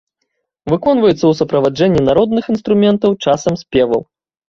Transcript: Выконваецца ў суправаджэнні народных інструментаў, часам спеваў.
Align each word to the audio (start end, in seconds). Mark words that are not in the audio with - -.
Выконваецца 0.73 1.17
ў 1.27 1.33
суправаджэнні 1.43 2.01
народных 2.09 2.43
інструментаў, 2.57 3.11
часам 3.27 3.53
спеваў. 3.65 4.01